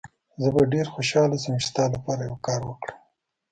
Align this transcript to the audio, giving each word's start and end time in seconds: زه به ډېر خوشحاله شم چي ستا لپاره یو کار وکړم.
زه 0.41 0.47
به 0.55 0.61
ډېر 0.73 0.87
خوشحاله 0.93 1.37
شم 1.43 1.55
چي 1.61 1.65
ستا 1.71 1.83
لپاره 1.95 2.21
یو 2.29 2.37
کار 2.47 2.61
وکړم. 2.65 2.97